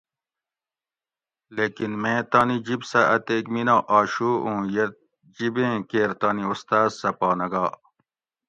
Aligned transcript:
لیکِن 1.55 1.93
میں 2.01 2.19
تانی 2.31 2.57
جِب 2.65 2.81
سہۤ 2.89 3.05
اتیک 3.15 3.45
مینہ 3.53 3.75
آشُو 3.97 4.31
اُوں 4.43 4.59
یہ 4.73 4.85
جب 5.35 5.55
ایں 5.61 5.77
کیر 5.89 6.11
تانی 6.19 6.43
استاز 6.51 6.89
سہ 6.99 7.09
پا 7.19 7.29
نہ 7.39 7.47
گا 7.51 7.65